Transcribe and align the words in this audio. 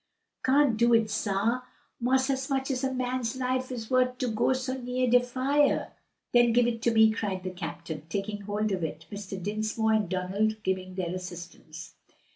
"Can't 0.43 0.77
do 0.77 0.95
it, 0.95 1.11
sah! 1.11 1.61
'Mos' 1.99 2.31
as 2.31 2.49
much 2.49 2.71
as 2.71 2.83
a 2.83 2.91
man's 2.91 3.35
life 3.35 3.71
is 3.71 3.91
wuth 3.91 4.17
to 4.17 4.29
go 4.29 4.51
so 4.53 4.73
near 4.73 5.07
de 5.07 5.19
fire." 5.19 5.91
"Then 6.31 6.53
give 6.53 6.65
it 6.65 6.81
to 6.81 6.91
me!" 6.91 7.11
cried 7.11 7.43
the 7.43 7.51
captain, 7.51 8.01
taking 8.09 8.41
hold 8.41 8.71
of 8.71 8.83
it, 8.83 9.05
Mr. 9.11 9.39
Dinsmore 9.39 9.93
and 9.93 10.09
Donald 10.09 10.63
giving 10.63 10.95
their 10.95 11.13
assistance. 11.13 11.93